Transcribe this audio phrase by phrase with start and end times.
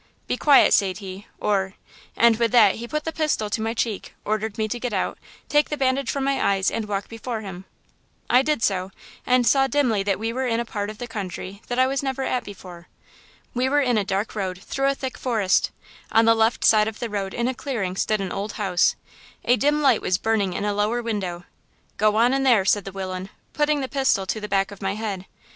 [0.25, 4.57] "'Be quiet,' sayd he, 'or'–And with that he put the pistil to my cheek, ordered
[4.57, 7.65] me to get out, take the bandage from my eyes and walk before him.
[8.27, 8.89] I did so
[9.27, 12.01] and saw dimly that we were in a part of the country that I was
[12.01, 12.87] never at before.
[13.53, 15.69] We were in a dark road through a thick forest.
[16.11, 18.95] On the left side of the road in a clearing stood an old house;
[19.45, 21.43] a dim light was burning in a lower window.
[21.97, 24.95] "'Go on in there,' said the willain, putting the pistil to the back of my
[24.95, 25.27] head.